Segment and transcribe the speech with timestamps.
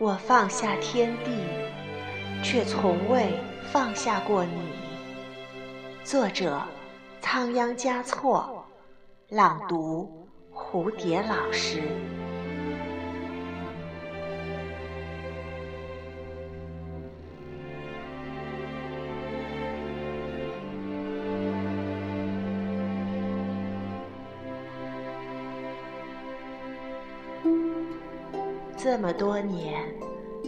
[0.00, 1.32] 我放下天地，
[2.40, 3.34] 却从未
[3.72, 4.52] 放下过你。
[6.04, 6.62] 作者：
[7.20, 8.64] 仓央嘉措，
[9.28, 11.82] 朗读：蝴蝶老师。
[28.90, 29.84] 这么多年，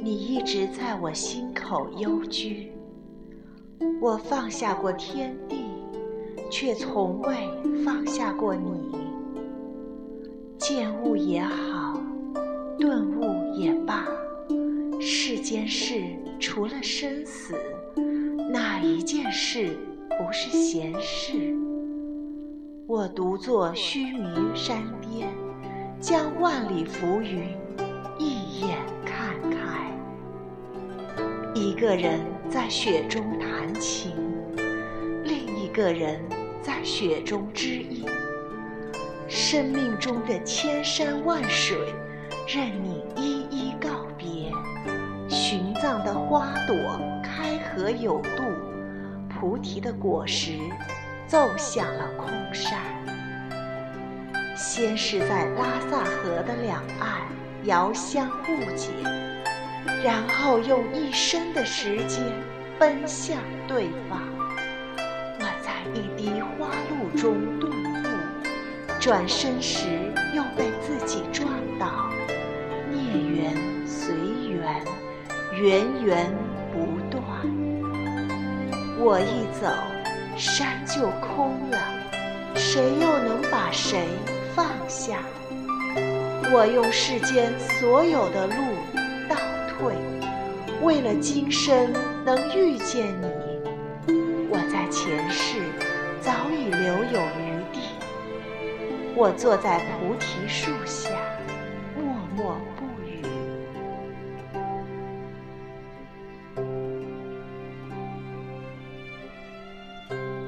[0.00, 2.70] 你一直在我心口幽居。
[4.00, 5.56] 我放下过天地，
[6.48, 7.34] 却从未
[7.84, 8.96] 放下过你。
[10.56, 12.00] 见悟也好，
[12.78, 14.06] 顿悟也罢，
[15.00, 16.00] 世间事
[16.38, 17.56] 除了生死，
[18.52, 19.76] 哪一件事
[20.10, 21.56] 不是闲事？
[22.86, 25.28] 我独坐须弥山巅，
[25.98, 27.48] 将万里浮云。
[28.60, 29.92] 眼看开，
[31.54, 34.12] 一个人在雪中弹琴，
[35.22, 36.20] 另一个人
[36.60, 38.04] 在雪中织衣。
[39.28, 41.76] 生命中的千山万水，
[42.48, 44.50] 任你一一告别。
[45.28, 46.76] 寻藏的花朵
[47.22, 48.42] 开合有度，
[49.28, 50.58] 菩提的果实
[51.28, 52.80] 奏响了空山。
[54.56, 57.20] 先是在拉萨河的两岸。
[57.68, 58.88] 遥相误解，
[60.02, 62.24] 然后用一生的时间
[62.78, 64.22] 奔向对方。
[65.38, 68.08] 我在一滴花露中顿悟，
[68.98, 69.86] 转身时
[70.34, 71.46] 又被自己撞
[71.78, 72.08] 倒。
[72.90, 73.54] 孽缘
[73.86, 74.14] 随
[74.48, 74.82] 缘，
[75.60, 76.34] 源源
[76.72, 77.22] 不断。
[78.98, 79.68] 我一走，
[80.38, 81.78] 山就空了，
[82.54, 84.06] 谁又能把谁
[84.54, 85.18] 放下？
[86.50, 88.54] 我用世间所有的路
[89.28, 89.36] 倒
[89.68, 89.94] 退，
[90.82, 91.92] 为了今生
[92.24, 93.28] 能遇见你。
[94.50, 95.60] 我在前世
[96.20, 97.80] 早已留有余地。
[99.14, 101.10] 我坐在菩提树下，
[101.96, 102.04] 默
[102.34, 103.22] 默不语。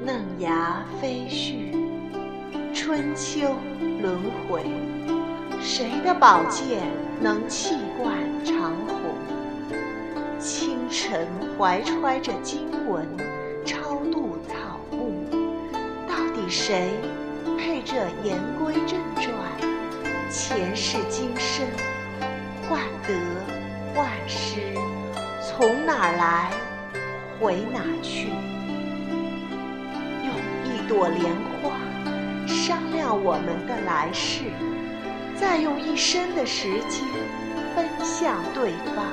[0.02, 1.74] 嫩芽飞絮，
[2.72, 3.54] 春秋
[4.00, 4.18] 轮
[4.48, 4.64] 回。
[5.62, 6.80] 谁的宝剑
[7.20, 8.96] 能气贯长虹？
[10.38, 11.28] 清晨
[11.58, 13.06] 怀揣着经文，
[13.64, 15.12] 超度草木。
[16.08, 16.92] 到底谁
[17.58, 17.94] 配这
[18.24, 19.30] 言归正传？
[20.30, 21.66] 前世今生，
[22.66, 23.14] 患得
[23.94, 24.60] 患失，
[25.42, 26.50] 从哪来，
[27.38, 28.28] 回哪去？
[30.24, 30.34] 用
[30.64, 31.22] 一朵莲
[31.62, 31.72] 花
[32.46, 34.44] 商量我们的来世。
[35.40, 37.02] 再用一生的时间
[37.74, 39.06] 奔向对方。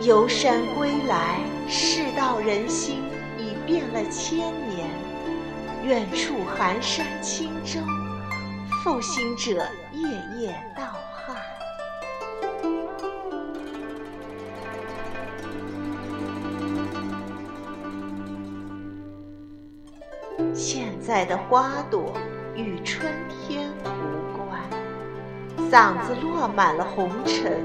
[0.00, 1.38] 游山归来，
[1.68, 3.02] 世道人心
[3.36, 4.38] 已变了千
[4.70, 4.88] 年。
[5.84, 7.78] 远处寒山轻舟，
[8.82, 10.08] 负心者夜
[10.38, 10.82] 夜盗
[11.14, 11.36] 汉。
[20.54, 22.14] 现在的花朵
[22.56, 23.70] 与春天。
[25.70, 27.60] 嗓子落满了红尘，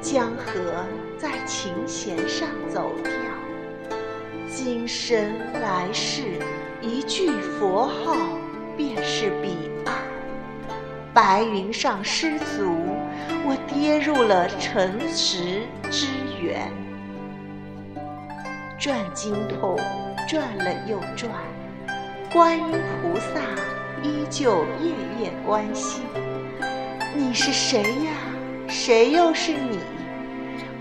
[0.00, 0.84] 江河
[1.18, 3.12] 在琴弦上走跳。
[4.48, 6.38] 今生来世，
[6.80, 8.14] 一句佛号
[8.76, 9.96] 便是彼岸。
[11.12, 12.72] 白云上失足，
[13.44, 16.06] 我跌入了尘石之
[16.40, 16.70] 源。
[18.78, 19.76] 转经筒
[20.28, 21.32] 转了又转，
[22.32, 23.40] 观音菩萨
[24.04, 26.04] 依旧夜夜关心。
[27.18, 28.12] 你是谁呀？
[28.68, 29.80] 谁又是你？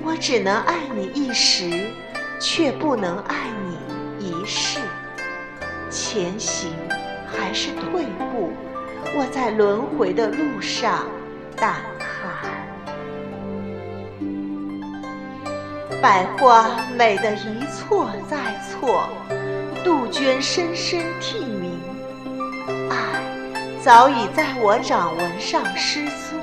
[0.03, 1.89] 我只能爱你一时，
[2.39, 4.79] 却不能爱你一世。
[5.89, 6.71] 前行
[7.25, 8.53] 还是退步？
[9.15, 11.07] 我在轮回的路上
[11.55, 12.51] 胆寒。
[15.99, 19.09] 百花美得一错再错，
[19.83, 21.66] 杜鹃声声替你。
[23.83, 26.39] 早已在我掌纹上失踪，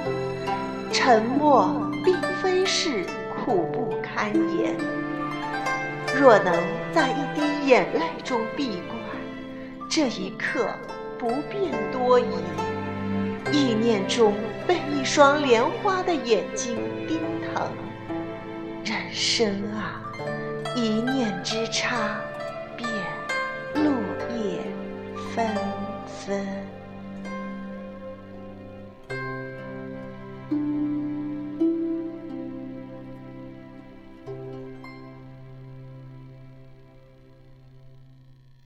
[0.92, 3.04] 沉默并非是
[3.34, 4.74] 苦不堪言。
[6.16, 6.54] 若能
[6.94, 8.96] 在一滴眼泪中闭关，
[9.90, 10.68] 这一刻
[11.18, 12.24] 不便多疑。
[13.52, 14.32] 意念中
[14.66, 17.68] 被一双莲花的眼睛盯疼，
[18.84, 20.00] 人生啊，
[20.74, 22.16] 一念之差，